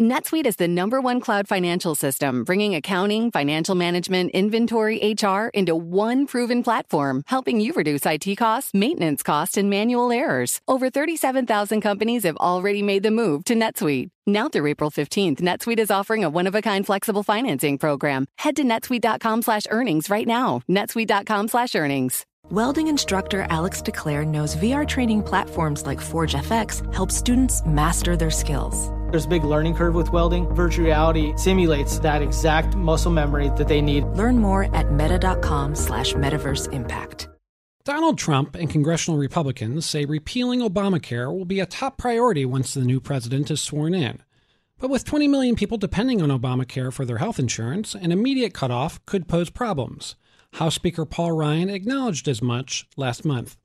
NetSuite 0.00 0.46
is 0.46 0.56
the 0.56 0.66
number 0.66 0.98
one 0.98 1.20
cloud 1.20 1.46
financial 1.46 1.94
system, 1.94 2.42
bringing 2.42 2.74
accounting, 2.74 3.30
financial 3.30 3.74
management, 3.74 4.30
inventory, 4.30 5.14
HR 5.14 5.48
into 5.52 5.76
one 5.76 6.26
proven 6.26 6.62
platform, 6.62 7.22
helping 7.26 7.60
you 7.60 7.74
reduce 7.74 8.06
IT 8.06 8.34
costs, 8.36 8.72
maintenance 8.72 9.22
costs, 9.22 9.58
and 9.58 9.68
manual 9.68 10.10
errors. 10.10 10.62
Over 10.66 10.88
37,000 10.88 11.82
companies 11.82 12.22
have 12.22 12.38
already 12.38 12.82
made 12.82 13.02
the 13.02 13.10
move 13.10 13.44
to 13.44 13.54
NetSuite. 13.54 14.08
Now 14.26 14.48
through 14.48 14.68
April 14.68 14.90
15th, 14.90 15.42
NetSuite 15.42 15.78
is 15.78 15.90
offering 15.90 16.24
a 16.24 16.30
one-of-a-kind 16.30 16.86
flexible 16.86 17.22
financing 17.22 17.76
program. 17.76 18.24
Head 18.38 18.56
to 18.56 18.64
netsuite.com 18.64 19.42
slash 19.42 19.64
earnings 19.68 20.08
right 20.08 20.26
now. 20.26 20.62
netsuite.com 20.66 21.48
slash 21.48 21.74
earnings. 21.74 22.24
Welding 22.50 22.86
instructor 22.86 23.46
Alex 23.50 23.82
DeClaire 23.82 24.26
knows 24.26 24.56
VR 24.56 24.88
training 24.88 25.22
platforms 25.24 25.84
like 25.84 26.00
Forge 26.00 26.32
FX 26.32 26.94
help 26.94 27.10
students 27.10 27.62
master 27.66 28.16
their 28.16 28.30
skills. 28.30 28.90
There's 29.10 29.24
a 29.24 29.28
big 29.28 29.42
learning 29.42 29.74
curve 29.74 29.94
with 29.96 30.12
welding. 30.12 30.46
Virtual 30.54 30.84
reality 30.84 31.32
simulates 31.36 31.98
that 31.98 32.22
exact 32.22 32.76
muscle 32.76 33.10
memory 33.10 33.50
that 33.56 33.66
they 33.66 33.80
need. 33.80 34.04
Learn 34.04 34.38
more 34.38 34.74
at 34.74 34.92
meta.com 34.92 35.74
slash 35.74 36.14
metaverse 36.14 36.72
impact. 36.72 37.28
Donald 37.82 38.18
Trump 38.18 38.54
and 38.54 38.70
congressional 38.70 39.18
Republicans 39.18 39.84
say 39.84 40.04
repealing 40.04 40.60
Obamacare 40.60 41.36
will 41.36 41.44
be 41.44 41.58
a 41.58 41.66
top 41.66 41.96
priority 41.98 42.44
once 42.44 42.72
the 42.72 42.82
new 42.82 43.00
president 43.00 43.50
is 43.50 43.60
sworn 43.60 43.94
in. 43.94 44.22
But 44.78 44.90
with 44.90 45.04
20 45.04 45.26
million 45.26 45.56
people 45.56 45.76
depending 45.76 46.22
on 46.22 46.28
Obamacare 46.28 46.92
for 46.92 47.04
their 47.04 47.18
health 47.18 47.40
insurance, 47.40 47.94
an 47.96 48.12
immediate 48.12 48.54
cutoff 48.54 49.04
could 49.06 49.26
pose 49.26 49.50
problems. 49.50 50.14
House 50.54 50.76
Speaker 50.76 51.04
Paul 51.04 51.32
Ryan 51.32 51.68
acknowledged 51.68 52.28
as 52.28 52.40
much 52.40 52.86
last 52.96 53.24
month. 53.24 53.56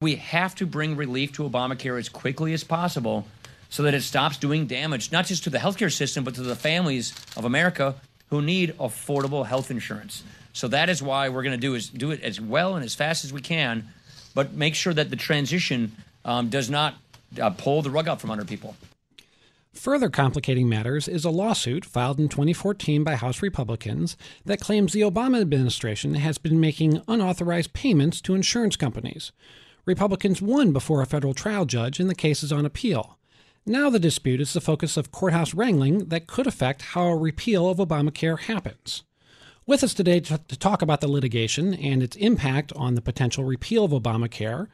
We 0.00 0.16
have 0.16 0.54
to 0.56 0.66
bring 0.66 0.96
relief 0.96 1.32
to 1.34 1.48
Obamacare 1.48 1.98
as 1.98 2.08
quickly 2.08 2.52
as 2.54 2.64
possible 2.64 3.26
so 3.74 3.82
that 3.82 3.92
it 3.92 4.02
stops 4.02 4.36
doing 4.36 4.68
damage, 4.68 5.10
not 5.10 5.26
just 5.26 5.42
to 5.42 5.50
the 5.50 5.58
healthcare 5.58 5.92
system, 5.92 6.22
but 6.22 6.32
to 6.36 6.42
the 6.42 6.54
families 6.54 7.12
of 7.36 7.44
America 7.44 7.96
who 8.30 8.40
need 8.40 8.72
affordable 8.78 9.44
health 9.44 9.68
insurance. 9.68 10.22
So 10.52 10.68
that 10.68 10.88
is 10.88 11.02
why 11.02 11.28
we're 11.28 11.42
going 11.42 11.58
to 11.58 11.60
do 11.60 11.74
is 11.74 11.88
do 11.88 12.12
it 12.12 12.22
as 12.22 12.40
well 12.40 12.76
and 12.76 12.84
as 12.84 12.94
fast 12.94 13.24
as 13.24 13.32
we 13.32 13.40
can, 13.40 13.88
but 14.32 14.52
make 14.52 14.76
sure 14.76 14.94
that 14.94 15.10
the 15.10 15.16
transition 15.16 15.90
um, 16.24 16.50
does 16.50 16.70
not 16.70 16.94
uh, 17.42 17.50
pull 17.50 17.82
the 17.82 17.90
rug 17.90 18.06
out 18.06 18.20
from 18.20 18.30
under 18.30 18.44
people. 18.44 18.76
Further 19.72 20.08
complicating 20.08 20.68
matters 20.68 21.08
is 21.08 21.24
a 21.24 21.30
lawsuit 21.30 21.84
filed 21.84 22.20
in 22.20 22.28
2014 22.28 23.02
by 23.02 23.16
House 23.16 23.42
Republicans 23.42 24.16
that 24.44 24.60
claims 24.60 24.92
the 24.92 25.00
Obama 25.00 25.40
administration 25.40 26.14
has 26.14 26.38
been 26.38 26.60
making 26.60 27.02
unauthorized 27.08 27.72
payments 27.72 28.20
to 28.20 28.36
insurance 28.36 28.76
companies. 28.76 29.32
Republicans 29.84 30.40
won 30.40 30.72
before 30.72 31.02
a 31.02 31.06
federal 31.06 31.34
trial 31.34 31.64
judge, 31.64 31.98
and 31.98 32.08
the 32.08 32.14
case 32.14 32.44
is 32.44 32.52
on 32.52 32.64
appeal. 32.64 33.18
Now 33.66 33.88
the 33.88 33.98
dispute 33.98 34.42
is 34.42 34.52
the 34.52 34.60
focus 34.60 34.98
of 34.98 35.10
courthouse 35.10 35.54
wrangling 35.54 36.08
that 36.08 36.26
could 36.26 36.46
affect 36.46 36.82
how 36.82 37.06
a 37.06 37.16
repeal 37.16 37.66
of 37.70 37.78
Obamacare 37.78 38.40
happens. 38.40 39.04
With 39.64 39.82
us 39.82 39.94
today 39.94 40.20
to, 40.20 40.36
to, 40.36 40.58
talk 40.58 40.82
about 40.82 41.00
the 41.00 41.08
litigation 41.08 41.72
and 41.72 42.02
its 42.02 42.14
impact 42.16 42.74
on 42.74 42.94
the 42.94 43.00
potential 43.00 43.42
repeal 43.42 43.86
of 43.86 43.92
Obamacare 43.92 44.66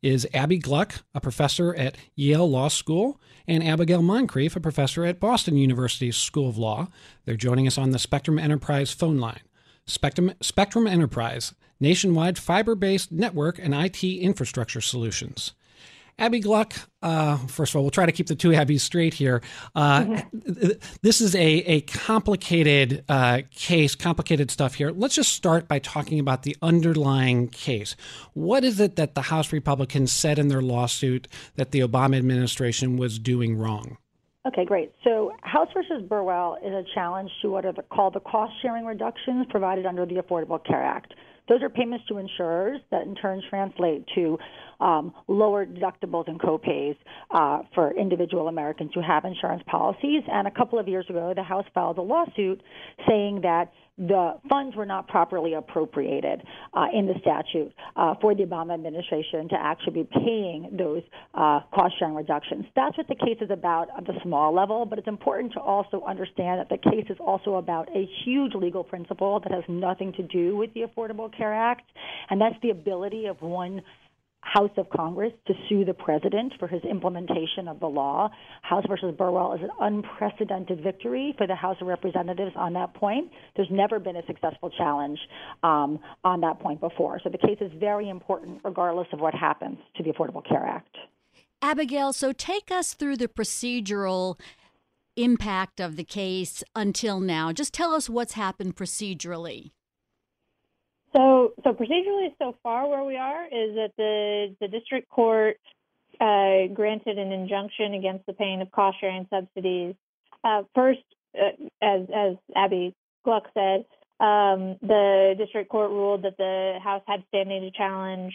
is 0.00 0.26
Abbe 0.32 0.56
Gluck, 0.56 1.04
a 1.14 1.20
professor 1.20 1.74
at 1.74 1.98
Yale 2.14 2.48
Law 2.48 2.68
School, 2.68 3.20
and 3.46 3.62
Abigail 3.62 4.00
Moncrieff, 4.00 4.56
a 4.56 4.60
professor 4.60 5.04
at 5.04 5.20
Boston 5.20 5.58
University 5.58 6.10
School 6.10 6.48
of 6.48 6.56
Law. 6.56 6.88
They're 7.26 7.36
joining 7.36 7.66
us 7.66 7.76
on 7.76 7.90
the 7.90 7.98
Spectrum 7.98 8.38
Enterprise 8.38 8.90
phone 8.92 9.18
line. 9.18 9.40
Spectrum, 9.84 10.32
Spectrum 10.40 10.86
Enterprise, 10.86 11.52
nationwide 11.80 12.38
fiber 12.38 12.74
based 12.74 13.12
network 13.12 13.58
and 13.58 13.74
IT 13.74 14.02
infrastructure 14.02 14.80
solutions. 14.80 15.52
Abbe 16.18 16.40
Gluck, 16.40 16.74
uh, 17.00 17.36
first 17.46 17.72
of 17.72 17.76
all, 17.76 17.82
we'll 17.82 17.92
try 17.92 18.06
to 18.06 18.12
keep 18.12 18.26
the 18.26 18.34
two 18.34 18.52
Abby's 18.52 18.82
straight 18.82 19.14
here. 19.14 19.40
Uh, 19.74 20.00
mm-hmm. 20.00 20.70
This 21.02 21.20
is 21.20 21.34
a, 21.36 21.40
a 21.40 21.80
complicated 21.82 23.04
uh, 23.08 23.42
case, 23.54 23.94
complicated 23.94 24.50
stuff 24.50 24.74
here. 24.74 24.90
Let's 24.90 25.14
just 25.14 25.32
start 25.32 25.68
by 25.68 25.78
talking 25.78 26.18
about 26.18 26.42
the 26.42 26.56
underlying 26.60 27.48
case. 27.48 27.94
What 28.34 28.64
is 28.64 28.80
it 28.80 28.96
that 28.96 29.14
the 29.14 29.22
House 29.22 29.52
Republicans 29.52 30.10
said 30.10 30.40
in 30.40 30.48
their 30.48 30.62
lawsuit 30.62 31.28
that 31.54 31.70
the 31.70 31.80
Obama 31.80 32.16
administration 32.16 32.96
was 32.96 33.20
doing 33.20 33.56
wrong? 33.56 33.98
Okay, 34.46 34.64
great. 34.64 34.92
So 35.04 35.32
House 35.42 35.68
versus 35.74 36.02
Burwell 36.08 36.56
is 36.64 36.72
a 36.72 36.82
challenge 36.94 37.30
to 37.42 37.50
what 37.50 37.64
are 37.64 37.72
the, 37.72 37.82
called 37.82 38.14
the 38.14 38.20
cost 38.20 38.52
sharing 38.60 38.86
reductions 38.86 39.46
provided 39.50 39.86
under 39.86 40.04
the 40.06 40.14
Affordable 40.14 40.64
Care 40.64 40.82
Act. 40.82 41.14
Those 41.48 41.62
are 41.62 41.68
payments 41.68 42.06
to 42.08 42.18
insurers 42.18 42.80
that 42.90 43.02
in 43.02 43.14
turn 43.14 43.42
translate 43.48 44.04
to 44.14 44.38
um, 44.80 45.12
lower 45.26 45.66
deductibles 45.66 46.28
and 46.28 46.40
copays 46.40 46.96
uh, 47.30 47.62
for 47.74 47.92
individual 47.96 48.48
Americans 48.48 48.90
who 48.94 49.00
have 49.00 49.24
insurance 49.24 49.62
policies. 49.66 50.22
And 50.30 50.46
a 50.46 50.50
couple 50.50 50.78
of 50.78 50.88
years 50.88 51.06
ago, 51.08 51.32
the 51.34 51.42
House 51.42 51.66
filed 51.74 51.98
a 51.98 52.02
lawsuit 52.02 52.62
saying 53.06 53.40
that 53.42 53.72
the 53.98 54.38
funds 54.48 54.76
were 54.76 54.86
not 54.86 55.08
properly 55.08 55.54
appropriated 55.54 56.40
uh, 56.72 56.86
in 56.94 57.06
the 57.06 57.14
statute 57.20 57.72
uh, 57.96 58.14
for 58.20 58.32
the 58.32 58.44
Obama 58.44 58.72
administration 58.72 59.48
to 59.48 59.56
actually 59.58 60.04
be 60.04 60.08
paying 60.12 60.70
those 60.78 61.02
uh, 61.34 61.60
cost 61.74 61.98
sharing 61.98 62.14
reductions. 62.14 62.64
That's 62.76 62.96
what 62.96 63.08
the 63.08 63.16
case 63.16 63.38
is 63.40 63.50
about 63.50 63.88
at 63.96 64.06
the 64.06 64.14
small 64.22 64.54
level, 64.54 64.86
but 64.86 65.00
it's 65.00 65.08
important 65.08 65.52
to 65.54 65.60
also 65.60 66.04
understand 66.06 66.60
that 66.60 66.68
the 66.68 66.78
case 66.90 67.06
is 67.10 67.16
also 67.18 67.56
about 67.56 67.88
a 67.88 68.08
huge 68.24 68.54
legal 68.54 68.84
principle 68.84 69.40
that 69.40 69.50
has 69.50 69.64
nothing 69.68 70.12
to 70.12 70.22
do 70.22 70.56
with 70.56 70.72
the 70.74 70.82
Affordable 70.82 71.36
Care 71.36 71.52
Act, 71.52 71.82
and 72.30 72.40
that's 72.40 72.56
the 72.62 72.70
ability 72.70 73.26
of 73.26 73.42
one 73.42 73.82
House 74.40 74.70
of 74.76 74.88
Congress 74.90 75.32
to 75.46 75.54
sue 75.68 75.84
the 75.84 75.94
president 75.94 76.54
for 76.58 76.68
his 76.68 76.82
implementation 76.84 77.68
of 77.68 77.80
the 77.80 77.86
law. 77.86 78.30
House 78.62 78.84
versus 78.88 79.14
Burwell 79.16 79.52
is 79.54 79.60
an 79.62 79.70
unprecedented 79.80 80.82
victory 80.82 81.34
for 81.36 81.46
the 81.46 81.54
House 81.54 81.76
of 81.80 81.86
Representatives 81.86 82.52
on 82.56 82.72
that 82.72 82.94
point. 82.94 83.30
There's 83.56 83.70
never 83.70 83.98
been 83.98 84.16
a 84.16 84.26
successful 84.26 84.70
challenge 84.70 85.18
um, 85.62 85.98
on 86.24 86.40
that 86.40 86.60
point 86.60 86.80
before. 86.80 87.20
So 87.22 87.30
the 87.30 87.38
case 87.38 87.58
is 87.60 87.70
very 87.78 88.08
important, 88.08 88.60
regardless 88.64 89.08
of 89.12 89.20
what 89.20 89.34
happens 89.34 89.78
to 89.96 90.02
the 90.02 90.10
Affordable 90.10 90.46
Care 90.46 90.64
Act. 90.66 90.96
Abigail, 91.60 92.12
so 92.12 92.32
take 92.32 92.70
us 92.70 92.94
through 92.94 93.16
the 93.16 93.28
procedural 93.28 94.38
impact 95.16 95.80
of 95.80 95.96
the 95.96 96.04
case 96.04 96.62
until 96.76 97.18
now. 97.20 97.52
Just 97.52 97.74
tell 97.74 97.92
us 97.92 98.08
what's 98.08 98.34
happened 98.34 98.76
procedurally. 98.76 99.72
So, 101.16 101.52
so 101.64 101.72
procedurally, 101.72 102.34
so 102.38 102.56
far 102.62 102.88
where 102.88 103.04
we 103.04 103.16
are 103.16 103.44
is 103.46 103.74
that 103.76 103.92
the 103.96 104.54
the 104.60 104.68
district 104.68 105.08
court 105.08 105.58
uh, 106.20 106.66
granted 106.74 107.18
an 107.18 107.32
injunction 107.32 107.94
against 107.94 108.26
the 108.26 108.32
paying 108.32 108.60
of 108.60 108.70
cost 108.70 108.98
sharing 109.00 109.26
subsidies. 109.30 109.94
Uh, 110.44 110.62
first, 110.74 111.00
uh, 111.34 111.50
as 111.82 112.02
as 112.14 112.36
Abbe 112.54 112.94
Gluck 113.24 113.44
said, 113.54 113.84
um, 114.20 114.76
the 114.82 115.34
district 115.38 115.70
court 115.70 115.90
ruled 115.90 116.22
that 116.22 116.36
the 116.36 116.78
House 116.82 117.02
had 117.06 117.24
standing 117.28 117.62
to 117.62 117.70
challenge 117.70 118.34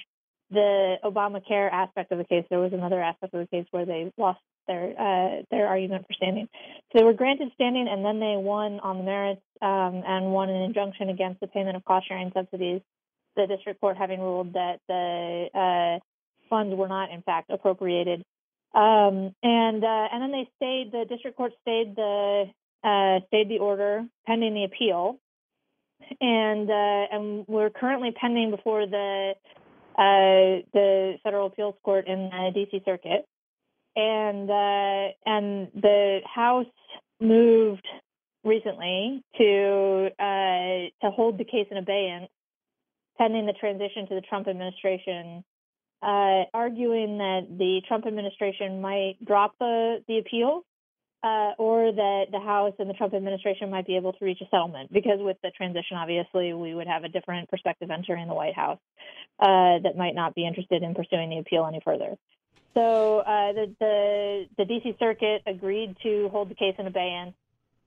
the 0.50 0.95
Obamacare 1.03 1.72
aspect 1.72 2.11
of 2.11 2.17
the 2.17 2.23
case. 2.23 2.45
There 2.50 2.59
was 2.59 2.73
another 2.73 3.01
aspect 3.01 3.34
of 3.34 3.41
the 3.41 3.47
case 3.47 3.67
where 3.72 3.85
they 3.85 4.11
lost 4.17 4.40
their 4.68 4.94
uh, 5.00 5.41
their 5.51 5.68
argument 5.68 6.06
for 6.07 6.13
standing. 6.13 6.47
So 6.91 7.00
they 7.00 7.03
were 7.03 7.13
granted 7.13 7.51
standing, 7.56 7.88
and 7.90 8.03
then 8.03 8.19
they 8.19 8.35
won 8.38 8.79
on 8.79 8.97
the 8.97 9.03
merits 9.03 9.41
um, 9.62 10.03
and 10.06 10.31
won 10.31 10.50
an 10.50 10.62
injunction 10.62 11.09
against 11.09 11.40
the 11.40 11.47
payment 11.47 11.75
of 11.75 11.85
cost 11.85 12.07
sharing 12.07 12.31
subsidies. 12.34 12.81
The 13.35 13.47
district 13.47 13.81
court 13.81 13.97
having 13.97 14.19
ruled 14.19 14.53
that 14.53 14.79
the 14.88 15.47
uh, 15.53 16.00
funds 16.50 16.75
were 16.75 16.88
not, 16.88 17.12
in 17.12 17.22
fact, 17.23 17.50
appropriated. 17.50 18.23
Um, 18.75 19.35
and 19.44 19.84
uh, 19.84 20.07
and 20.12 20.23
then 20.23 20.31
they 20.31 20.50
stayed. 20.56 20.91
The 20.91 21.06
district 21.07 21.38
court 21.38 21.53
stayed 21.62 21.96
the 21.96 22.46
uh, 22.84 23.19
stayed 23.28 23.50
the 23.50 23.59
order 23.59 24.06
pending 24.25 24.53
the 24.53 24.63
appeal, 24.63 25.19
and 26.19 26.69
uh, 26.69 27.06
and 27.12 27.46
we're 27.47 27.69
currently 27.69 28.12
pending 28.12 28.52
before 28.52 28.85
the 28.85 29.34
uh, 29.96 30.66
the 30.73 31.17
federal 31.23 31.47
appeals 31.47 31.76
court 31.84 32.08
in 32.08 32.29
the 32.29 32.52
D.C. 32.53 32.82
Circuit 32.84 33.28
and 33.95 34.49
uh, 34.49 35.13
and 35.25 35.69
the 35.73 36.19
House 36.25 36.66
moved 37.19 37.87
recently 38.43 39.23
to 39.37 40.09
uh, 40.19 40.90
to 41.01 41.11
hold 41.11 41.37
the 41.37 41.45
case 41.45 41.67
in 41.72 41.78
abeyance 41.78 42.29
pending 43.17 43.45
the 43.45 43.53
transition 43.53 44.07
to 44.07 44.16
the 44.16 44.22
Trump 44.22 44.47
administration, 44.47 45.43
uh, 46.01 46.43
arguing 46.53 47.19
that 47.19 47.41
the 47.57 47.81
Trump 47.87 48.05
administration 48.07 48.81
might 48.81 49.16
drop 49.23 49.55
the 49.59 50.03
the 50.07 50.19
appeal. 50.19 50.63
Uh, 51.25 51.53
or 51.57 51.93
that 51.93 52.25
the 52.34 52.39
House 52.41 52.73
and 52.79 52.89
the 52.89 52.93
Trump 52.93 53.13
administration 53.13 53.69
might 53.69 53.87
be 53.87 53.96
able 53.96 54.11
to 54.11 54.25
reach 54.25 54.41
a 54.41 54.46
settlement. 54.51 54.91
Because 54.91 55.19
with 55.22 55.37
the 55.41 55.51
transition, 55.51 55.96
obviously, 55.96 56.51
we 56.51 56.75
would 56.75 56.85
have 56.85 57.05
a 57.05 57.07
different 57.07 57.49
perspective 57.49 57.89
entering 57.89 58.28
the 58.28 58.34
White 58.34 58.53
House 58.53 58.79
uh, 59.39 59.79
that 59.84 59.96
might 59.96 60.16
not 60.16 60.35
be 60.35 60.46
interested 60.46 60.84
in 60.84 60.93
pursuing 60.93 61.29
the 61.29 61.37
appeal 61.37 61.66
any 61.66 61.79
further. 61.79 62.17
So 62.73 63.20
uh, 63.20 63.53
the, 63.53 63.75
the 63.79 64.46
the 64.58 64.64
DC 64.64 64.97
Circuit 64.97 65.43
agreed 65.46 65.96
to 66.03 66.29
hold 66.29 66.49
the 66.49 66.55
case 66.55 66.75
in 66.79 66.87
abeyance, 66.87 67.35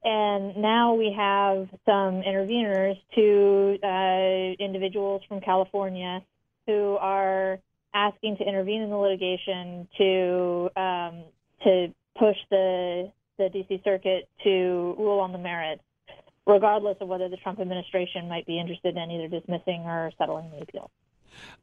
and 0.04 0.56
now 0.56 0.94
we 0.94 1.12
have 1.16 1.68
some 1.84 2.22
interveners, 2.22 2.96
two 3.14 3.78
uh, 3.82 4.62
individuals 4.62 5.22
from 5.28 5.40
California 5.40 6.22
who 6.66 6.96
are 7.00 7.58
asking 7.94 8.36
to 8.36 8.44
intervene 8.44 8.82
in 8.82 8.90
the 8.90 8.96
litigation 8.96 9.88
to 9.98 10.70
um, 10.76 11.24
to 11.64 11.88
push 12.16 12.36
the 12.50 13.10
the 13.38 13.48
D.C. 13.48 13.82
Circuit 13.84 14.28
to 14.44 14.94
rule 14.98 15.18
on 15.20 15.32
the 15.32 15.38
merits, 15.38 15.82
regardless 16.46 16.96
of 17.00 17.08
whether 17.08 17.28
the 17.28 17.36
Trump 17.38 17.58
administration 17.60 18.28
might 18.28 18.46
be 18.46 18.60
interested 18.60 18.96
in 18.96 19.10
either 19.10 19.28
dismissing 19.28 19.82
or 19.82 20.12
settling 20.16 20.50
the 20.50 20.62
appeal. 20.62 20.90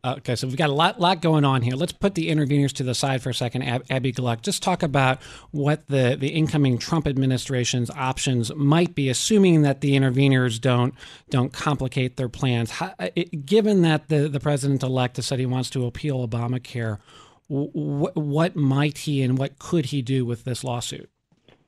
Okay, 0.06 0.36
so 0.36 0.48
we've 0.48 0.58
got 0.58 0.70
a 0.70 0.74
lot, 0.74 1.00
lot 1.00 1.22
going 1.22 1.46
on 1.46 1.62
here. 1.62 1.75
Let's 1.75 1.94
put 1.94 2.16
the 2.16 2.30
interveners 2.30 2.74
to 2.74 2.84
the 2.84 2.94
side 2.94 3.22
for 3.22 3.30
a 3.30 3.34
second. 3.34 3.64
Ab- 3.64 3.86
Abbe 3.90 4.12
Gluck, 4.12 4.42
just 4.42 4.62
talk 4.62 4.84
about 4.84 5.22
what 5.52 5.88
the, 5.88 6.18
the 6.20 6.30
incoming 6.30 6.78
Trump 6.78 7.08
administration's 7.08 7.90
options 7.92 8.54
might 8.56 8.96
be, 8.96 9.10
assuming 9.10 9.62
that 9.62 9.81
the 9.81 9.94
interveners 9.94 10.60
don't 10.60 10.94
don't 11.30 11.54
complicate 11.54 12.18
their 12.18 12.30
plans. 12.30 12.72
How, 12.72 12.94
it, 13.00 13.46
given 13.46 13.81
that 13.84 14.10
the, 14.10 14.28
the 14.28 14.40
president 14.40 14.84
elect 14.84 15.16
has 15.16 15.25
said 15.25 15.40
he 15.40 15.46
wants 15.46 15.70
to 15.72 15.86
appeal 15.86 16.28
Obamacare, 16.28 17.00
what 17.48 18.56
might 18.56 19.00
he 19.00 19.22
and 19.22 19.38
what 19.38 19.60
could 19.60 19.88
he 19.88 20.02
do 20.02 20.25
with 20.25 20.44
this 20.44 20.64
lawsuit? 20.64 21.10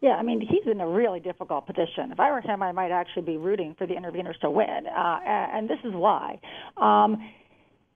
Yeah, 0.02 0.18
I 0.18 0.24
mean, 0.24 0.40
he's 0.40 0.72
in 0.72 0.82
a 0.82 0.88
really 0.88 1.20
difficult 1.20 1.66
position. 1.66 2.12
If 2.12 2.20
I 2.20 2.32
were 2.32 2.42
him, 2.42 2.62
I 2.62 2.72
might 2.72 2.92
actually 2.92 3.24
be 3.24 3.38
rooting 3.38 3.76
for 3.78 3.88
the 3.88 3.96
interveners 3.96 4.40
to 4.42 4.52
win, 4.52 4.86
uh, 4.88 5.20
and 5.26 5.68
this 5.68 5.80
is 5.84 5.94
why. 5.94 6.40
Um, 6.78 7.28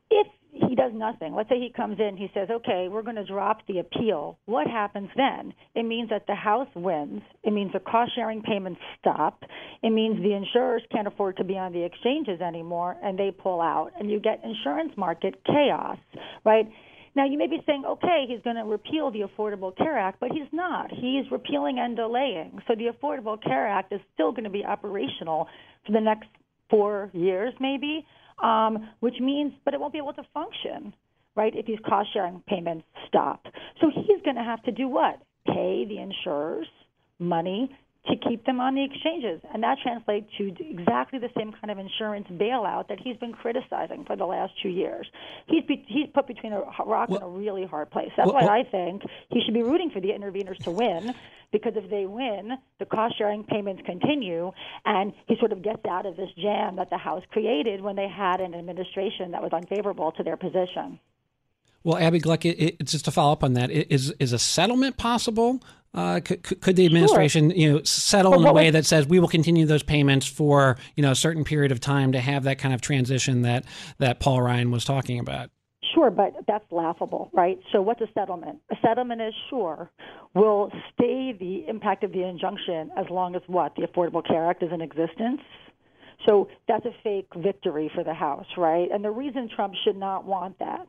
if 0.10 0.28
he 0.52 0.76
does 0.76 0.92
nothing, 0.94 1.36
let's 1.36 1.50
say 1.50 1.60
he 1.60 1.72
comes 1.76 2.00
in, 2.00 2.18
he 2.18 2.30
says, 2.34 2.50
okay, 2.50 2.88
we're 2.90 3.04
going 3.04 3.16
to 3.16 3.26
drop 3.26 3.60
the 3.68 3.80
appeal, 3.80 4.38
what 4.46 4.68
happens 4.68 5.10
then? 5.16 5.54
It 5.76 5.84
means 5.84 6.10
that 6.10 6.26
the 6.28 6.36
House 6.36 6.68
wins. 6.76 7.22
It 7.44 7.54
means 7.54 7.72
the 7.72 7.80
cost 7.80 8.12
sharing 8.16 8.42
payments 8.42 8.80
stop. 9.00 9.44
It 9.84 9.92
means 9.92 10.22
the 10.22 10.34
insurers 10.34 10.82
can't 10.92 11.08
afford 11.08 11.38
to 11.38 11.44
be 11.44 11.58
on 11.58 11.72
the 11.72 11.84
exchanges 11.84 12.42
anymore 12.42 12.98
and 13.04 13.18
they 13.18 13.32
pull 13.32 13.62
out. 13.62 13.92
And 14.00 14.10
you 14.10 14.20
get 14.20 14.42
insurance 14.44 14.92
market 14.98 15.36
chaos, 15.46 15.98
right? 16.44 16.68
Now, 17.16 17.26
you 17.26 17.38
may 17.38 17.48
be 17.48 17.62
saying, 17.66 17.84
okay, 17.86 18.26
he's 18.28 18.42
going 18.44 18.56
to 18.56 18.64
repeal 18.64 19.12
the 19.12 19.22
Affordable 19.22 19.76
Care 19.76 19.98
Act, 19.98 20.20
but 20.20 20.32
he's 20.32 20.48
not. 20.52 20.92
He's 20.92 21.30
repealing 21.32 21.80
and 21.80 21.96
delaying. 21.96 22.60
So 22.68 22.76
the 22.76 22.92
Affordable 22.94 23.42
Care 23.42 23.68
Act 23.68 23.94
is 23.94 24.00
still 24.14 24.32
going 24.32 24.44
to 24.44 24.50
be 24.50 24.64
operational 24.64 25.48
for 25.86 25.92
the 25.92 26.02
next 26.02 26.28
four 26.70 27.10
years, 27.14 27.54
maybe 27.60 28.06
um, 28.44 28.90
which 29.00 29.16
means, 29.20 29.54
but 29.66 29.74
it 29.74 29.80
won't 29.80 29.94
be 29.94 30.00
able 30.00 30.14
to 30.14 30.24
function, 30.34 30.94
right, 31.36 31.54
if 31.56 31.66
these 31.66 31.80
cost 31.88 32.10
sharing 32.14 32.42
payments 32.48 32.86
stop. 33.08 33.46
So 33.82 33.90
he's 33.94 34.22
going 34.24 34.36
to 34.36 34.44
have 34.44 34.62
to 34.64 34.72
do 34.72 34.88
what? 34.88 35.22
Pay 35.46 35.86
the 35.88 36.00
insurers 36.00 36.68
money 37.20 37.70
to 38.08 38.16
keep 38.16 38.46
them 38.46 38.60
on 38.60 38.76
the 38.76 38.84
exchanges. 38.84 39.42
And 39.54 39.62
that 39.64 39.78
translates 39.84 40.28
to 40.38 40.54
exactly 40.60 41.20
the 41.20 41.30
same 41.38 41.52
kind 41.52 41.70
of 41.70 41.78
insurance 41.78 42.28
bailout 42.32 42.88
that 42.88 43.00
he's 43.00 43.18
been 43.18 43.34
criticizing 43.34 44.06
for 44.06 44.16
the 44.16 44.26
last 44.26 44.54
two 44.64 44.70
years. 44.70 45.08
He's 45.48 45.64
be, 45.66 45.86
he's 45.88 46.08
put 46.14 46.26
between 46.26 46.54
a 46.54 46.62
rock 46.86 47.10
well, 47.10 47.20
and 47.20 47.24
a 47.24 47.28
really 47.28 47.66
hard 47.66 47.92
place. 47.92 48.12
That's 48.16 48.32
well, 48.32 48.46
why 48.46 48.48
oh. 48.48 48.62
I 48.62 48.64
think 48.70 49.04
he 49.30 49.42
should 49.44 49.54
be 49.54 49.64
rooting 49.64 49.92
for 49.92 50.00
the 50.00 50.10
interveners 50.10 50.58
to 50.64 50.72
win, 50.72 51.14
because 51.52 51.74
if 51.76 51.90
they 51.90 52.06
win, 52.06 52.52
the 52.80 52.86
cost 52.86 53.18
sharing 53.18 53.44
payments 53.44 53.82
continue, 53.86 54.52
and 54.86 55.14
he 55.28 55.36
sort 55.38 55.52
of 55.52 55.62
gets 55.62 55.84
out 55.86 56.06
of 56.06 56.16
this 56.16 56.30
jam 56.38 56.78
that 56.78 56.90
the 56.90 56.98
House 56.98 57.24
created 57.32 57.82
when 57.82 57.96
they 57.96 58.08
had 58.08 58.40
an 58.40 58.56
administration 58.56 59.32
that 59.32 59.42
was 59.42 59.52
unfavorable 59.52 60.12
to 60.14 60.24
their 60.24 60.38
position. 60.38 61.00
Well, 61.84 61.98
Abbe 61.98 62.20
Gluck, 62.20 62.46
it, 62.46 62.60
it, 62.60 62.86
just 62.86 63.06
to 63.06 63.12
follow 63.12 63.32
up 63.32 63.44
on 63.44 63.54
that, 63.54 63.72
is 63.72 64.12
is 64.20 64.34
a 64.34 64.40
settlement 64.40 64.98
possible? 64.98 65.62
Uh, 65.94 66.20
could, 66.24 66.62
could, 66.62 66.76
the 66.76 66.86
administration, 66.86 67.50
sure. 67.50 67.58
you 67.58 67.72
know, 67.72 67.84
settle 67.84 68.32
well, 68.32 68.42
in 68.42 68.48
a 68.48 68.54
way 68.54 68.70
that 68.70 68.86
says 68.86 69.08
we 69.08 69.20
will 69.20 69.28
continue 69.28 69.66
those 69.66 69.82
payments 69.82 70.28
for 70.28 70.78
you 70.96 71.02
know 71.02 71.12
a 71.12 71.16
certain 71.16 71.44
period 71.44 71.72
of 71.72 71.80
time 71.80 72.12
to 72.12 72.20
have 72.20 72.44
that 72.44 72.60
kind 72.60 72.76
of 72.76 72.82
transition 72.82 73.42
that 73.42 73.66
that 73.98 74.20
Paul 74.20 74.42
Ryan 74.42 74.70
was 74.70 74.86
talking 74.86 75.20
about? 75.20 75.50
Sure, 75.96 76.12
but 76.12 76.34
that's 76.48 76.72
laughable, 76.72 77.32
right? 77.34 77.60
So, 77.72 77.82
what's 77.82 78.02
a 78.02 78.08
settlement? 78.14 78.60
A 78.72 78.76
settlement 78.86 79.22
is 79.22 79.34
sure 79.50 79.90
will 80.36 80.72
stay 80.94 81.34
the 81.38 81.66
impact 81.68 82.04
of 82.04 82.12
the 82.12 82.24
injunction 82.24 82.92
as 82.96 83.08
long 83.10 83.36
as 83.36 83.42
what 83.48 83.76
the 83.76 83.82
Affordable 83.82 84.26
Care 84.26 84.48
Act 84.48 84.62
is 84.62 84.72
in 84.72 84.82
existence. 84.82 85.42
So 86.28 86.50
that's 86.68 86.86
a 86.86 86.94
fake 87.04 87.28
victory 87.36 87.90
for 87.96 88.04
the 88.04 88.14
House, 88.14 88.46
right? 88.58 88.90
And 88.92 89.04
the 89.04 89.12
reason 89.12 89.50
Trump 89.56 89.74
should 89.84 89.96
not 89.96 90.26
want 90.26 90.60
that 90.60 90.88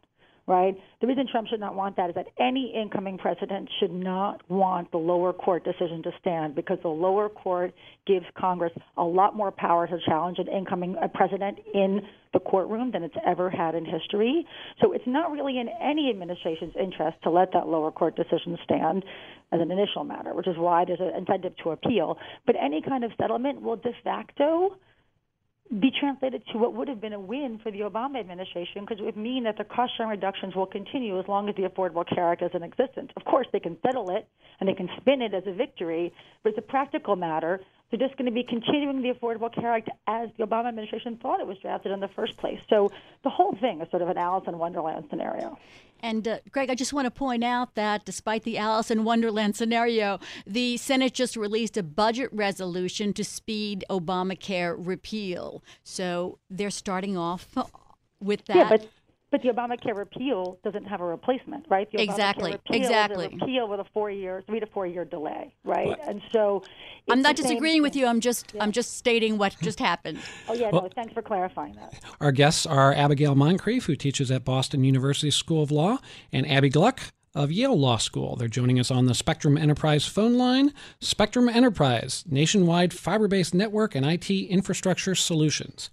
right? 0.50 0.76
The 1.00 1.06
reason 1.06 1.28
Trump 1.30 1.46
should 1.46 1.60
not 1.60 1.76
want 1.76 1.96
that 1.96 2.10
is 2.10 2.16
that 2.16 2.26
any 2.40 2.74
incoming 2.74 3.18
president 3.18 3.68
should 3.78 3.92
not 3.92 4.42
want 4.50 4.90
the 4.90 4.98
lower 4.98 5.32
court 5.32 5.64
decision 5.64 6.02
to 6.02 6.10
stand 6.20 6.56
because 6.56 6.78
the 6.82 6.88
lower 6.88 7.28
court 7.28 7.72
gives 8.04 8.26
Congress 8.36 8.72
a 8.96 9.04
lot 9.04 9.36
more 9.36 9.52
power 9.52 9.86
to 9.86 9.98
challenge 10.04 10.38
an 10.40 10.48
incoming 10.48 10.96
president 11.14 11.58
in 11.72 12.00
the 12.32 12.40
courtroom 12.40 12.90
than 12.90 13.04
it's 13.04 13.14
ever 13.24 13.48
had 13.48 13.76
in 13.76 13.84
history. 13.84 14.44
So 14.80 14.92
it's 14.92 15.06
not 15.06 15.30
really 15.30 15.60
in 15.60 15.68
any 15.80 16.10
administration's 16.10 16.74
interest 16.78 17.18
to 17.22 17.30
let 17.30 17.52
that 17.52 17.68
lower 17.68 17.92
court 17.92 18.16
decision 18.16 18.58
stand 18.64 19.04
as 19.52 19.60
an 19.60 19.70
initial 19.70 20.02
matter, 20.02 20.34
which 20.34 20.48
is 20.48 20.56
why 20.56 20.84
there's 20.84 21.00
an 21.00 21.12
incentive 21.16 21.56
to 21.62 21.70
appeal. 21.70 22.18
But 22.44 22.56
any 22.60 22.82
kind 22.82 23.04
of 23.04 23.12
settlement 23.20 23.62
will 23.62 23.76
de 23.76 23.92
facto 24.02 24.76
be 25.78 25.92
translated 26.00 26.42
to 26.52 26.58
what 26.58 26.74
would 26.74 26.88
have 26.88 27.00
been 27.00 27.12
a 27.12 27.20
win 27.20 27.60
for 27.62 27.70
the 27.70 27.80
Obama 27.80 28.18
administration 28.18 28.80
because 28.80 28.98
it 28.98 29.04
would 29.04 29.16
mean 29.16 29.44
that 29.44 29.56
the 29.56 29.62
cost 29.62 29.92
sharing 29.96 30.10
reductions 30.10 30.56
will 30.56 30.66
continue 30.66 31.18
as 31.20 31.28
long 31.28 31.48
as 31.48 31.54
the 31.54 31.62
Affordable 31.62 32.04
Care 32.12 32.32
Act 32.32 32.42
is 32.42 32.50
in 32.54 32.64
existence. 32.64 33.10
Of 33.16 33.24
course, 33.24 33.46
they 33.52 33.60
can 33.60 33.76
settle 33.86 34.10
it 34.10 34.26
and 34.58 34.68
they 34.68 34.74
can 34.74 34.88
spin 35.00 35.22
it 35.22 35.32
as 35.32 35.44
a 35.46 35.52
victory, 35.52 36.12
but 36.42 36.50
it's 36.50 36.58
a 36.58 36.62
practical 36.62 37.14
matter. 37.14 37.60
They're 37.90 37.98
just 37.98 38.16
going 38.16 38.26
to 38.26 38.32
be 38.32 38.44
continuing 38.44 39.02
the 39.02 39.10
Affordable 39.10 39.52
Care 39.52 39.72
Act 39.72 39.90
as 40.06 40.28
the 40.38 40.46
Obama 40.46 40.68
administration 40.68 41.18
thought 41.20 41.40
it 41.40 41.46
was 41.46 41.58
drafted 41.58 41.90
in 41.90 41.98
the 41.98 42.08
first 42.08 42.36
place. 42.36 42.60
So 42.68 42.90
the 43.24 43.30
whole 43.30 43.56
thing 43.60 43.80
is 43.80 43.90
sort 43.90 44.02
of 44.02 44.08
an 44.08 44.16
Alice 44.16 44.44
in 44.46 44.58
Wonderland 44.58 45.06
scenario. 45.10 45.58
And 46.02 46.26
uh, 46.26 46.38
Greg, 46.50 46.70
I 46.70 46.74
just 46.74 46.92
want 46.92 47.06
to 47.06 47.10
point 47.10 47.44
out 47.44 47.74
that 47.74 48.04
despite 48.04 48.44
the 48.44 48.58
Alice 48.58 48.90
in 48.90 49.04
Wonderland 49.04 49.56
scenario, 49.56 50.18
the 50.46 50.76
Senate 50.76 51.14
just 51.14 51.36
released 51.36 51.76
a 51.76 51.82
budget 51.82 52.30
resolution 52.32 53.12
to 53.14 53.24
speed 53.24 53.84
Obamacare 53.90 54.74
repeal. 54.78 55.62
So 55.82 56.38
they're 56.48 56.70
starting 56.70 57.16
off 57.16 57.54
with 58.20 58.44
that. 58.46 58.56
Yeah, 58.56 58.68
but 58.68 58.88
but 59.30 59.42
the 59.42 59.48
Obamacare 59.48 59.96
repeal 59.96 60.58
doesn't 60.64 60.84
have 60.84 61.00
a 61.00 61.04
replacement, 61.04 61.66
right? 61.68 61.90
The 61.90 62.02
exactly. 62.02 62.52
repeal 62.52 62.76
exactly. 62.76 63.26
Is 63.26 63.32
a 63.32 63.36
repeal 63.36 63.68
with 63.68 63.80
a 63.80 63.84
four-year, 63.92 64.42
three 64.46 64.60
to 64.60 64.66
four-year 64.66 65.04
delay, 65.04 65.54
right? 65.64 65.88
What? 65.88 66.08
And 66.08 66.20
so 66.32 66.62
I'm 67.08 67.22
not 67.22 67.36
disagreeing 67.36 67.82
with 67.82 67.94
you. 67.94 68.06
I'm 68.06 68.20
just 68.20 68.52
yeah. 68.54 68.62
I'm 68.62 68.72
just 68.72 68.96
stating 68.96 69.38
what 69.38 69.56
just 69.62 69.78
happened. 69.78 70.18
oh 70.48 70.54
yeah, 70.54 70.70
well, 70.72 70.82
no. 70.82 70.88
Thanks 70.94 71.12
for 71.12 71.22
clarifying 71.22 71.74
that. 71.74 71.94
Our 72.20 72.32
guests 72.32 72.66
are 72.66 72.92
Abigail 72.92 73.34
Moncrieff, 73.34 73.84
who 73.84 73.96
teaches 73.96 74.30
at 74.30 74.44
Boston 74.44 74.84
University 74.84 75.30
School 75.30 75.62
of 75.62 75.70
Law, 75.70 75.98
and 76.32 76.48
Abbe 76.50 76.68
Gluck, 76.68 77.00
of 77.34 77.52
Yale 77.52 77.78
Law 77.78 77.96
School. 77.96 78.36
They're 78.36 78.48
joining 78.48 78.80
us 78.80 78.90
on 78.90 79.06
the 79.06 79.14
Spectrum 79.14 79.56
Enterprise 79.56 80.06
phone 80.06 80.36
line. 80.36 80.72
Spectrum 81.00 81.48
Enterprise, 81.48 82.24
nationwide 82.28 82.92
fiber 82.92 83.28
based 83.28 83.54
network 83.54 83.94
and 83.94 84.04
IT 84.04 84.30
infrastructure 84.30 85.14
solutions. 85.14 85.90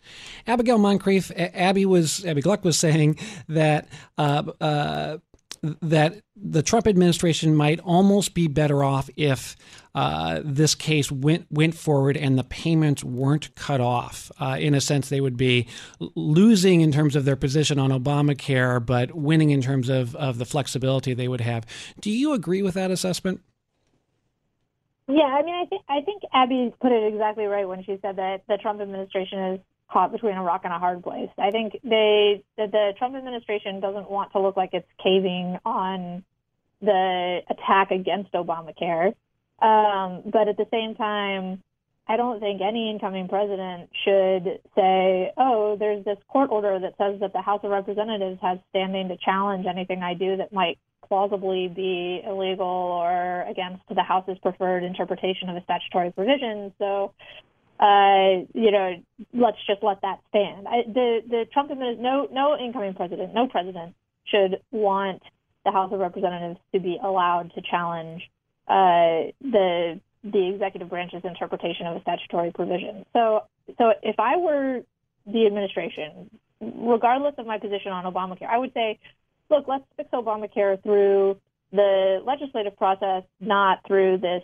Abigail 0.48 0.80
Moncrieff, 0.80 1.32
Abby 1.54 1.86
was 1.86 2.26
Abbe 2.26 2.42
Gluck 2.42 2.64
was 2.64 2.78
saying 2.78 3.18
that 3.48 3.88
uh, 4.18 4.44
uh, 4.60 5.18
that 5.82 6.22
the 6.36 6.62
Trump 6.62 6.88
administration 6.88 7.56
might 7.56 7.80
almost 7.80 8.34
be 8.34 8.48
better 8.48 8.84
off 8.84 9.10
if 9.16 9.56
uh, 9.96 10.42
this 10.44 10.76
case 10.76 11.12
went 11.12 11.48
went 11.50 11.74
forward 11.74 12.16
and 12.16 12.38
the 12.38 12.44
payments 12.44 13.04
weren't 13.04 13.54
cut 13.56 13.82
off. 13.82 14.32
Uh, 14.40 14.58
in 14.60 14.74
a 14.74 14.82
sense, 14.82 15.10
they 15.10 15.22
would 15.22 15.38
be 15.38 15.68
losing 16.16 16.82
in 16.82 16.92
terms 16.92 17.16
of 17.16 17.26
their 17.26 17.36
position 17.36 17.80
on 17.80 17.90
Obamacare, 17.90 18.86
but 18.86 19.16
winning 19.16 19.50
in 19.50 19.62
terms 19.62 19.90
of, 19.90 20.16
of 20.16 20.38
the 20.38 20.46
flexibility 20.46 21.14
they 21.14 21.28
would 21.28 21.42
have. 21.42 21.66
Do 22.02 22.12
you 22.12 22.34
agree 22.34 22.62
with 22.62 22.76
that 22.76 22.92
assessment? 22.92 23.42
Yeah, 25.08 25.24
I 25.24 25.42
mean, 25.42 25.56
I 25.56 25.66
think 25.66 25.82
I 25.90 26.02
think 26.02 26.24
Abby 26.34 26.74
put 26.82 26.92
it 26.92 27.12
exactly 27.12 27.46
right 27.46 27.68
when 27.68 27.84
she 27.84 27.98
said 28.02 28.18
that 28.18 28.42
the 28.48 28.58
Trump 28.58 28.82
administration 28.82 29.40
is 29.54 29.60
caught 29.92 30.12
between 30.12 30.36
a 30.36 30.44
rock 30.44 30.62
and 30.64 30.74
a 30.74 30.80
hard 30.80 31.04
place. 31.04 31.30
I 31.38 31.52
think 31.52 31.80
they 31.84 32.44
that 32.58 32.72
the 32.72 32.94
Trump 32.98 33.16
administration 33.16 33.80
doesn't 33.80 34.10
want 34.10 34.32
to 34.34 34.40
look 34.40 34.58
like 34.58 34.72
it's 34.74 34.88
caving 35.02 35.58
on 35.66 36.24
the 36.82 37.42
attack 37.50 37.92
against 37.92 38.32
Obamacare, 38.34 39.16
um, 39.62 40.24
but 40.26 40.48
at 40.48 40.58
the 40.58 40.68
same 40.72 40.96
time, 40.96 41.64
I 42.10 42.16
don't 42.16 42.40
think 42.40 42.62
any 42.62 42.90
incoming 42.90 43.28
president 43.28 43.90
should 44.04 44.62
say, 44.76 45.34
"Oh, 45.38 45.76
there's 45.78 46.06
this 46.06 46.18
court 46.28 46.52
order 46.52 46.80
that 46.80 46.98
says 46.98 47.20
that 47.20 47.34
the 47.34 47.42
House 47.42 47.62
of 47.64 47.72
Representatives 47.72 48.40
has 48.42 48.60
standing 48.70 49.10
to 49.10 49.18
challenge 49.18 49.66
anything 49.66 50.04
I 50.04 50.14
do 50.14 50.38
that 50.38 50.54
might 50.54 50.78
plausibly 51.08 51.68
be 51.70 52.22
illegal 52.26 52.66
or 52.68 53.44
against 53.44 53.84
the 53.90 54.04
House's 54.04 54.38
preferred 54.40 54.84
interpretation 54.84 55.50
of 55.50 55.56
a 55.56 55.64
statutory 55.64 56.12
provision." 56.12 56.74
So 56.78 57.14
uh, 57.80 58.46
you 58.54 58.72
know, 58.72 58.96
let's 59.34 59.58
just 59.68 59.84
let 59.84 60.02
that 60.02 60.20
stand. 60.30 60.68
I, 60.68 60.84
the 60.88 61.22
the 61.28 61.46
Trump 61.54 61.72
administration, 61.72 62.04
no 62.04 62.28
no 62.32 62.58
incoming 62.58 62.94
president, 62.94 63.34
no 63.34 63.48
president 63.48 63.96
should 64.26 64.62
want 64.72 65.22
the 65.64 65.72
House 65.72 65.92
of 65.94 66.00
Representatives 66.00 66.60
to 66.74 66.80
be 66.80 67.00
allowed 67.02 67.52
to 67.56 67.62
challenge 67.62 68.24
uh, 68.68 69.32
the 69.42 70.00
the 70.24 70.50
executive 70.54 70.90
branch's 70.90 71.22
interpretation 71.24 71.86
of 71.86 71.98
a 71.98 72.02
statutory 72.02 72.52
provision. 72.52 73.06
So 73.14 73.44
so 73.78 73.94
if 74.02 74.20
I 74.20 74.38
were 74.38 74.82
the 75.26 75.46
administration, 75.46 76.30
regardless 76.62 77.36
of 77.38 77.46
my 77.46 77.60
position 77.60 77.92
on 77.92 78.12
Obamacare, 78.12 78.48
I 78.50 78.58
would 78.58 78.74
say, 78.74 79.00
look, 79.50 79.68
let's 79.68 79.84
fix 79.96 80.10
Obamacare 80.12 80.82
through 80.82 81.38
the 81.72 82.22
legislative 82.26 82.78
process, 82.78 83.24
not 83.40 83.80
through 83.86 84.20
this 84.20 84.42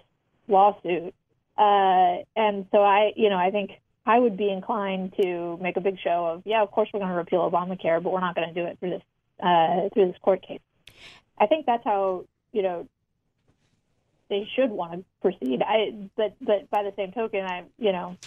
lawsuit. 0.48 1.14
Uh, 1.58 2.24
and 2.36 2.66
so 2.72 2.80
I, 2.80 3.14
you 3.16 3.30
know, 3.30 3.38
I 3.38 3.52
think 3.52 3.72
I 4.06 4.20
would 4.20 4.38
be 4.38 4.50
inclined 4.50 5.14
to 5.22 5.58
make 5.62 5.78
a 5.78 5.82
big 5.82 5.98
show 6.04 6.26
of, 6.26 6.44
yeah, 6.46 6.62
of 6.62 6.72
course 6.72 6.90
we're 6.94 7.00
going 7.00 7.12
to 7.12 7.18
repeal 7.18 7.50
Obamacare, 7.50 8.02
but 8.02 8.12
we're 8.12 8.20
not 8.20 8.36
going 8.36 8.48
to 8.48 8.54
do 8.54 8.66
it 8.66 8.80
through 8.80 8.92
this 8.92 9.02
uh, 9.42 9.90
through 9.94 10.08
this 10.08 10.18
court 10.22 10.42
case. 10.46 10.62
I 11.38 11.48
think 11.48 11.66
that's 11.66 11.84
how 11.84 12.26
you 12.52 12.62
know 12.62 12.88
they 14.30 14.48
should 14.56 14.70
want 14.70 14.94
to 14.94 15.06
proceed. 15.22 15.62
I, 15.62 16.10
but 16.16 16.36
but 16.42 16.70
by 16.70 16.84
the 16.84 16.94
same 16.96 17.12
token, 17.12 17.44
I, 17.46 17.64
you 17.78 17.92
know, 17.92 18.18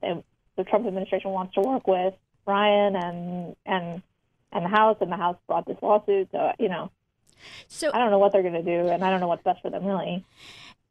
the 0.00 0.64
Trump 0.64 0.86
administration 0.86 1.30
wants 1.30 1.54
to 1.54 1.60
work 1.60 1.86
with 1.86 2.14
Ryan 2.46 2.96
and 2.96 3.56
and 3.66 4.02
and 4.52 4.64
the 4.64 4.68
House, 4.68 4.98
and 5.00 5.10
the 5.10 5.16
House 5.16 5.36
brought 5.46 5.66
this 5.66 5.78
lawsuit. 5.82 6.28
So 6.32 6.52
you 6.58 6.68
know, 6.68 6.90
so 7.68 7.90
I 7.92 7.98
don't 7.98 8.10
know 8.10 8.18
what 8.18 8.32
they're 8.32 8.42
going 8.42 8.54
to 8.54 8.62
do, 8.62 8.88
and 8.88 9.04
I 9.04 9.10
don't 9.10 9.20
know 9.20 9.28
what's 9.28 9.44
best 9.44 9.62
for 9.62 9.70
them 9.70 9.84
really. 9.84 10.24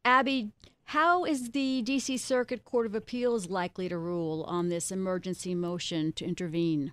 Abby, 0.04 0.50
how 0.86 1.24
is 1.24 1.50
the 1.50 1.82
D.C. 1.82 2.16
Circuit 2.18 2.64
Court 2.64 2.86
of 2.86 2.94
Appeals 2.94 3.48
likely 3.48 3.88
to 3.88 3.98
rule 3.98 4.44
on 4.48 4.68
this 4.68 4.90
emergency 4.90 5.54
motion 5.54 6.12
to 6.12 6.24
intervene? 6.24 6.92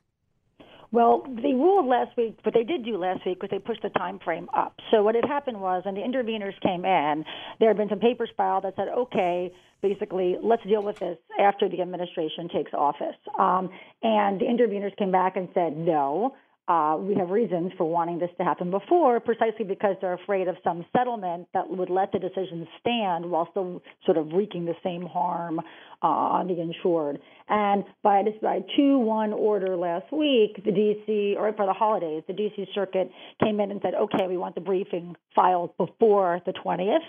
Well, 0.91 1.24
they 1.27 1.53
ruled 1.53 1.86
last 1.86 2.17
week, 2.17 2.39
What 2.43 2.55
they 2.55 2.63
did 2.63 2.84
do 2.84 2.98
last 2.98 3.24
week 3.25 3.41
was 3.41 3.51
they 3.51 3.60
pushed 3.60 3.84
the 3.84 3.89
time 3.89 4.19
frame 4.19 4.50
up. 4.55 4.79
So 4.89 5.03
what 5.03 5.13
had 5.13 5.25
happened 5.25 5.62
was, 5.62 5.84
when 5.86 5.93
the 5.93 6.01
interveners 6.01 6.60
came 6.62 6.84
in, 6.84 7.25
there 7.60 7.69
had 7.69 7.77
been 7.77 7.89
some 7.89 8.00
papers 8.00 8.29
filed 8.36 8.63
that 8.63 8.75
said, 8.75 8.88
okay, 8.88 9.53
basically, 9.81 10.38
let's 10.41 10.63
deal 10.63 10.81
with 10.81 10.98
this 10.98 11.17
after 11.39 11.69
the 11.69 11.81
administration 11.81 12.50
takes 12.51 12.74
office. 12.74 13.15
Um, 13.38 13.69
and 14.01 14.39
the 14.39 14.46
interveners 14.46 14.96
came 14.98 15.12
back 15.12 15.36
and 15.36 15.48
said, 15.53 15.77
no. 15.77 16.36
Uh, 16.69 16.95
we 16.99 17.15
have 17.15 17.31
reasons 17.31 17.71
for 17.79 17.89
wanting 17.89 18.19
this 18.19 18.29
to 18.38 18.43
happen 18.43 18.69
before, 18.69 19.19
precisely 19.19 19.65
because 19.65 19.95
they're 20.01 20.13
afraid 20.13 20.47
of 20.47 20.55
some 20.63 20.85
settlement 20.95 21.47
that 21.51 21.67
would 21.67 21.89
let 21.89 22.11
the 22.11 22.19
decision 22.19 22.67
stand 22.79 23.25
while 23.25 23.47
still 23.49 23.81
sort 24.05 24.17
of 24.17 24.27
wreaking 24.33 24.65
the 24.65 24.75
same 24.83 25.03
harm 25.07 25.59
uh, 26.03 26.07
on 26.07 26.47
the 26.47 26.61
insured. 26.61 27.19
And 27.49 27.83
by 28.03 28.21
this 28.23 28.35
by 28.41 28.59
two 28.77 28.99
one 28.99 29.33
order 29.33 29.75
last 29.75 30.13
week, 30.13 30.63
the 30.63 30.71
DC 30.71 31.35
or 31.35 31.51
for 31.53 31.65
the 31.65 31.73
holidays, 31.73 32.21
the 32.27 32.33
DC 32.33 32.67
Circuit 32.75 33.09
came 33.43 33.59
in 33.59 33.71
and 33.71 33.81
said, 33.81 33.95
okay, 33.95 34.27
we 34.27 34.38
want 34.38 34.53
the 34.53 34.61
briefing 34.61 35.15
filed 35.35 35.75
before 35.77 36.39
the 36.45 36.53
20th. 36.53 36.99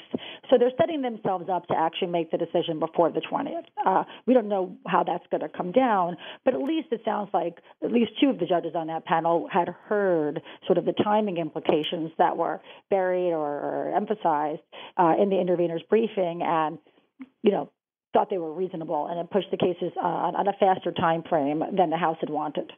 So 0.48 0.56
they're 0.58 0.72
setting 0.80 1.02
themselves 1.02 1.50
up 1.52 1.66
to 1.68 1.74
actually 1.76 2.08
make 2.08 2.30
the 2.30 2.38
decision 2.38 2.78
before 2.78 3.12
the 3.12 3.20
20th. 3.20 3.66
Uh, 3.84 4.04
we 4.26 4.32
don't 4.32 4.48
know 4.48 4.76
how 4.86 5.04
that's 5.04 5.26
going 5.30 5.42
to 5.42 5.54
come 5.54 5.72
down, 5.72 6.16
but 6.44 6.54
at 6.54 6.60
least 6.60 6.88
it 6.90 7.02
sounds 7.04 7.28
like 7.34 7.58
at 7.84 7.92
least 7.92 8.12
two 8.20 8.30
of 8.30 8.38
the 8.38 8.46
judges 8.46 8.72
on 8.74 8.86
that 8.86 9.04
panel 9.04 9.48
had 9.50 9.68
heard 9.88 10.40
sort 10.66 10.78
of 10.78 10.84
the 10.84 10.92
timing 10.92 11.38
implications 11.38 12.10
that 12.18 12.36
were 12.36 12.60
buried 12.88 13.32
or, 13.32 13.92
emphasized 13.94 14.60
uh, 14.96 15.14
in 15.20 15.30
the 15.30 15.40
intervener's 15.40 15.82
briefing, 15.88 16.42
and 16.42 16.78
you 17.42 17.50
know 17.50 17.70
thought 18.12 18.28
they 18.30 18.38
were 18.38 18.52
reasonable, 18.52 19.06
and 19.08 19.18
it 19.20 19.30
pushed 19.30 19.50
the 19.50 19.56
cases 19.56 19.92
uh, 19.96 20.06
on 20.06 20.48
a 20.48 20.52
faster 20.54 20.92
time 20.92 21.22
frame 21.28 21.62
than 21.76 21.90
the 21.90 21.96
House 21.96 22.16
had 22.20 22.30
wanted. 22.30 22.72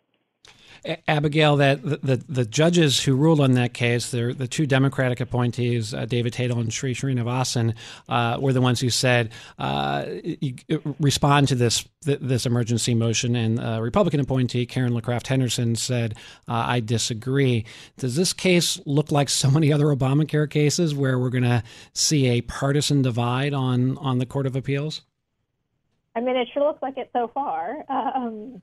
Abigail, 1.07 1.57
that 1.59 1.81
the, 1.83 2.17
the, 2.29 2.45
judges 2.45 3.05
who 3.05 3.15
ruled 3.15 3.39
on 3.39 3.53
that 3.53 3.73
case, 3.73 4.11
the 4.11 4.49
two 4.51 4.67
Democratic 4.67 5.21
appointees, 5.21 5.95
uh, 5.95 6.07
David 6.07 6.33
Tatel 6.33 6.59
and 6.59 6.73
Sri 6.73 6.93
Srinivasan, 6.93 7.77
uh, 8.09 8.39
were 8.41 8.53
the 8.53 8.61
ones 8.61 8.81
who 8.81 8.91
said 8.91 9.31
uh, 9.61 10.07
respond 10.99 11.47
to 11.49 11.55
this 11.55 11.89
this 12.01 12.47
emergency 12.47 12.97
motion, 12.97 13.37
and 13.37 13.61
uh, 13.61 13.81
Republican 13.81 14.19
appointee 14.19 14.67
Karen 14.67 14.93
LeCraft 14.93 15.29
Henderson 15.29 15.77
said, 15.77 16.17
uh, 16.49 16.65
"I 16.67 16.81
disagree." 16.81 17.65
Does 17.97 18.17
this 18.17 18.33
case 18.33 18.81
look 18.85 19.13
like 19.13 19.29
so 19.29 19.53
many 19.53 19.73
other 19.73 19.87
Obamacare 19.87 20.51
cases 20.51 20.97
where 20.97 21.17
we're 21.17 21.31
going 21.31 21.45
to 21.45 21.63
see 21.93 22.27
a 22.27 22.41
partisan 22.41 23.03
divide 23.03 23.55
on 23.55 23.99
on 23.99 24.19
the 24.19 24.27
Court 24.27 24.47
of 24.49 24.57
Appeals? 24.57 25.03
I 26.17 26.21
mean, 26.21 26.35
it 26.35 26.49
sure 26.53 26.67
looks 26.67 26.83
like 26.83 26.99
it 26.99 27.09
so 27.13 27.31
far. 27.33 27.85
Um, 27.89 28.61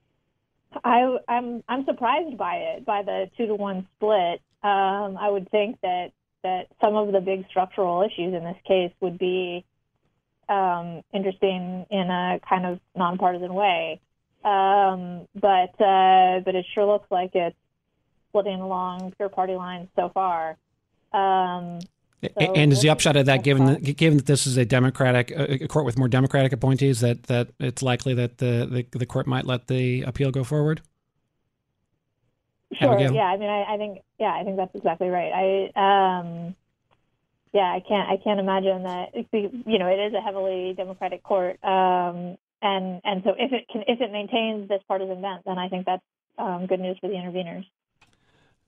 I, 0.84 1.18
I'm 1.28 1.64
I'm 1.68 1.86
surprised 1.86 2.38
by 2.38 2.56
it, 2.56 2.86
by 2.86 3.04
the 3.04 3.30
two 3.38 3.48
to 3.48 3.56
one 3.56 3.88
split. 3.96 4.42
Um, 4.62 5.18
I 5.18 5.30
would 5.30 5.50
think 5.50 5.80
that 5.82 6.12
that 6.44 6.68
some 6.80 6.96
of 6.96 7.12
the 7.12 7.22
big 7.22 7.46
structural 7.50 8.02
issues 8.04 8.34
in 8.34 8.44
this 8.44 8.58
case 8.68 8.92
would 9.02 9.18
be 9.18 9.66
um, 10.48 11.02
interesting 11.14 11.86
in 11.90 12.10
a 12.10 12.40
kind 12.48 12.66
of 12.66 12.80
nonpartisan 12.96 13.54
way. 13.54 14.00
Um, 14.44 15.28
but 15.36 15.80
uh, 15.82 16.40
but 16.46 16.56
it 16.56 16.66
sure 16.74 16.86
looks 16.86 17.10
like 17.12 17.32
it's 17.34 17.58
splitting 18.30 18.62
along 18.62 19.14
pure 19.18 19.30
party 19.30 19.56
lines 19.56 19.90
so 19.96 20.10
far. 20.14 20.58
Um, 21.12 21.80
so 22.22 22.54
and 22.54 22.72
is 22.74 22.82
the 22.82 22.90
upshot 22.90 23.16
of 23.16 23.28
that, 23.28 23.44
given 23.44 23.66
that, 23.66 23.82
given 23.82 24.18
that 24.18 24.26
this 24.26 24.46
is 24.46 24.58
a 24.58 24.66
Democratic 24.66 25.32
a 25.32 25.68
court 25.68 25.86
with 25.86 25.98
more 25.98 26.08
Democratic 26.08 26.52
appointees, 26.52 27.00
that, 27.00 27.24
that 27.24 27.50
it's 27.60 27.82
likely 27.82 28.14
that 28.16 28.40
the, 28.40 28.86
the, 28.92 28.98
the 28.98 29.06
court 29.06 29.26
might 29.26 29.46
let 29.46 29.68
the 29.68 30.02
appeal 30.02 30.32
go 30.32 30.44
forward? 30.44 30.82
Sure. 32.74 32.94
Abigail? 32.94 33.14
Yeah. 33.14 33.24
I 33.24 33.38
mean, 33.38 33.50
I, 33.50 33.74
I, 33.74 33.78
think 33.78 34.00
yeah, 34.20 34.34
I 34.34 34.44
think 34.44 34.58
that's 34.58 34.76
exactly 34.76 35.08
right. 35.08 35.32
I 35.76 36.20
um, 36.20 36.56
yeah, 37.54 37.62
I 37.62 37.82
can't 37.88 38.10
I 38.10 38.18
can't 38.24 38.40
imagine 38.40 38.84
that. 38.84 39.10
You 39.34 39.80
know, 39.80 39.88
it 39.88 40.00
is 40.08 40.14
a 40.14 40.22
heavily 40.22 40.74
Democratic 40.78 41.24
court, 41.24 41.64
um, 41.64 42.38
and 42.62 43.02
and 43.04 43.24
so 43.24 43.34
if 43.38 43.52
it 43.52 43.68
can 43.72 43.84
if 43.88 44.02
it 44.02 44.12
maintains 44.12 44.70
this 44.70 44.82
partisan 44.88 45.22
bent, 45.22 45.46
then 45.46 45.58
I 45.58 45.68
think 45.68 45.88
that's 45.88 46.04
um, 46.38 46.68
good 46.68 46.80
news 46.80 46.98
for 47.02 47.08
the 47.08 47.16
interveners. 47.16 47.66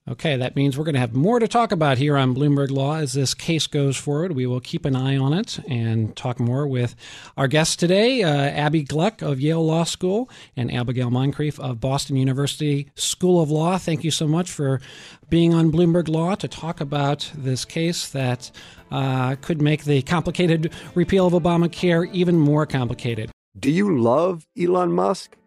Okay, 0.09 0.35
that 0.35 0.55
means 0.55 0.77
we're 0.77 0.83
going 0.83 0.95
to 0.95 0.99
have 0.99 1.13
more 1.13 1.37
to 1.37 1.47
talk 1.47 1.71
about 1.71 1.99
here 1.99 2.17
on 2.17 2.33
Bloomberg 2.33 2.71
Law 2.71 2.95
as 2.95 3.13
this 3.13 3.35
case 3.35 3.67
goes 3.67 3.95
forward. 3.95 4.31
We 4.31 4.47
will 4.47 4.59
keep 4.59 4.83
an 4.83 4.95
eye 4.95 5.15
on 5.15 5.31
it 5.31 5.59
and 5.69 6.15
talk 6.15 6.39
more 6.39 6.65
with 6.65 6.95
our 7.37 7.47
guests 7.47 7.75
today, 7.75 8.23
uh, 8.23 8.29
Abbe 8.31 8.81
Gluck 8.81 9.21
of 9.21 9.39
Yale 9.39 9.63
Law 9.63 9.83
School 9.83 10.27
and 10.57 10.73
Abigail 10.73 11.11
Moncrieff 11.11 11.59
of 11.59 11.79
Boston 11.79 12.15
University 12.15 12.89
School 12.95 13.43
of 13.43 13.51
Law. 13.51 13.77
Thank 13.77 14.03
you 14.03 14.09
so 14.09 14.27
much 14.27 14.49
for 14.49 14.81
being 15.29 15.53
on 15.53 15.71
Bloomberg 15.71 16.09
Law 16.09 16.33
to 16.33 16.47
talk 16.47 16.81
about 16.81 17.31
this 17.35 17.63
case 17.63 18.09
that 18.09 18.49
uh, 18.89 19.35
could 19.39 19.61
make 19.61 19.83
the 19.83 20.01
complicated 20.01 20.73
repeal 20.95 21.27
of 21.27 21.33
Obamacare 21.33 22.11
even 22.11 22.39
more 22.39 22.65
complicated. 22.65 23.29
Do 23.59 23.69
you 23.69 23.99
love 23.99 24.47
Elon 24.59 24.91
Musk? 24.93 25.37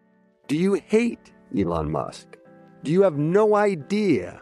Do 0.47 0.55
you 0.55 0.75
hate 0.75 1.33
Elon 1.55 1.91
Musk? 1.91 2.37
Do 2.83 2.91
you 2.91 3.01
have 3.01 3.17
no 3.17 3.55
idea? 3.55 4.41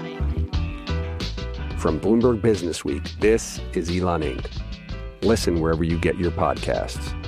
From 1.81 1.99
Bloomberg 1.99 2.43
Business 2.43 2.85
Week, 2.85 3.01
this 3.19 3.59
is 3.73 3.89
Elon 3.89 4.21
Inc. 4.21 4.45
Listen 5.23 5.59
wherever 5.59 5.83
you 5.83 5.97
get 5.97 6.15
your 6.15 6.29
podcasts. 6.29 7.19